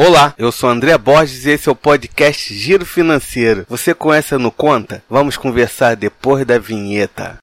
[0.00, 3.66] Olá, eu sou André Borges e esse é o podcast Giro Financeiro.
[3.68, 5.02] Você conhece No Conta?
[5.10, 7.36] Vamos conversar depois da vinheta.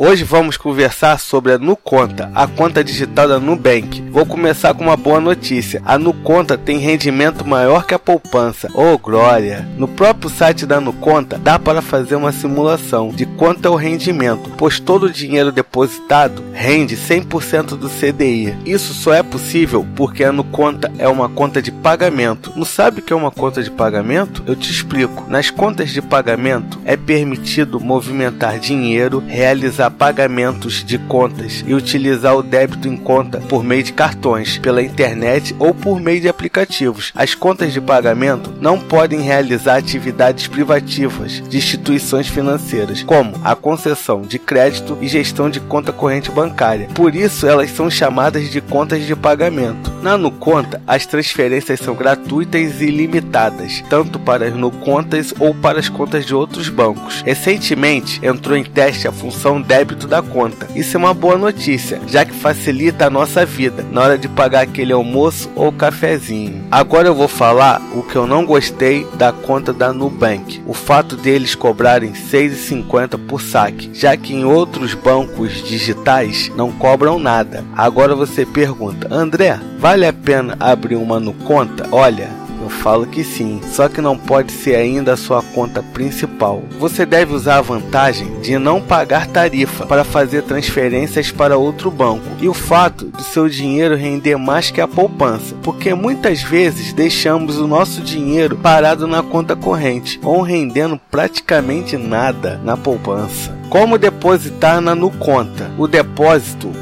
[0.00, 4.00] Hoje vamos conversar sobre a Nuconta, a conta digital da Nubank.
[4.12, 5.82] Vou começar com uma boa notícia.
[5.84, 8.68] A Nuconta tem rendimento maior que a poupança.
[8.74, 9.66] Oh, glória!
[9.76, 14.52] No próprio site da Nuconta dá para fazer uma simulação de quanto é o rendimento,
[14.56, 18.56] pois todo o dinheiro depositado rende 100% do CDI.
[18.64, 22.52] Isso só é possível porque a Nuconta é uma conta de pagamento.
[22.54, 24.44] Não sabe o que é uma conta de pagamento?
[24.46, 25.24] Eu te explico.
[25.28, 32.42] Nas contas de pagamento é permitido movimentar dinheiro, realizar pagamentos de contas e utilizar o
[32.42, 37.12] débito em conta por meio de cartões, pela internet ou por meio de aplicativos.
[37.14, 44.22] As contas de pagamento não podem realizar atividades privativas de instituições financeiras, como a concessão
[44.22, 46.88] de crédito e gestão de conta corrente bancária.
[46.94, 49.92] Por isso, elas são chamadas de contas de pagamento.
[50.02, 55.88] Na Nuconta, as transferências são gratuitas e ilimitadas, tanto para as Nucontas ou para as
[55.88, 57.22] contas de outros bancos.
[57.22, 60.66] Recentemente, entrou em teste a função débito débito da conta.
[60.74, 64.62] Isso é uma boa notícia, já que facilita a nossa vida na hora de pagar
[64.62, 66.64] aquele almoço ou cafezinho.
[66.68, 70.60] Agora eu vou falar o que eu não gostei da conta da Nubank.
[70.66, 77.18] O fato deles cobrarem 6,50 por saque, já que em outros bancos digitais não cobram
[77.20, 77.64] nada.
[77.76, 81.86] Agora você pergunta, André, vale a pena abrir uma no conta?
[81.92, 82.30] Olha,
[82.68, 86.62] eu falo que sim, só que não pode ser ainda a sua conta principal.
[86.78, 92.26] Você deve usar a vantagem de não pagar tarifa para fazer transferências para outro banco
[92.38, 97.58] e o fato de seu dinheiro render mais que a poupança, porque muitas vezes deixamos
[97.58, 103.56] o nosso dinheiro parado na conta corrente ou rendendo praticamente nada na poupança.
[103.70, 105.70] Como depositar na Nuconta?
[105.76, 105.86] O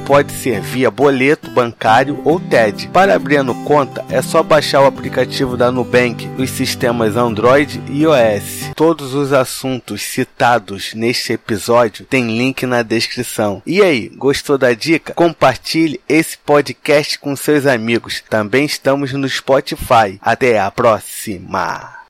[0.06, 2.88] pode ser via boleto bancário ou TED.
[2.88, 8.02] Para abrir a Nuconta é só baixar o aplicativo da Nubank nos sistemas Android e
[8.02, 8.70] iOS.
[8.74, 13.62] Todos os assuntos citados neste episódio tem link na descrição.
[13.66, 15.12] E aí, gostou da dica?
[15.12, 18.22] Compartilhe esse podcast com seus amigos.
[18.30, 20.18] Também estamos no Spotify.
[20.22, 22.06] Até a próxima!